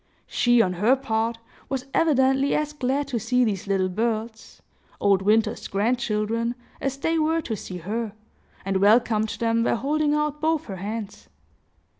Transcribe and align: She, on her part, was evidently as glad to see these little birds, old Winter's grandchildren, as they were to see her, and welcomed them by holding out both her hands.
She, 0.25 0.63
on 0.63 0.73
her 0.81 0.95
part, 0.95 1.37
was 1.69 1.85
evidently 1.93 2.55
as 2.55 2.73
glad 2.73 3.07
to 3.09 3.19
see 3.19 3.43
these 3.45 3.67
little 3.67 3.87
birds, 3.87 4.59
old 4.99 5.21
Winter's 5.21 5.67
grandchildren, 5.67 6.55
as 6.81 6.97
they 6.97 7.19
were 7.19 7.41
to 7.41 7.55
see 7.55 7.77
her, 7.77 8.13
and 8.65 8.77
welcomed 8.77 9.29
them 9.39 9.61
by 9.63 9.75
holding 9.75 10.15
out 10.15 10.41
both 10.41 10.65
her 10.65 10.77
hands. 10.77 11.29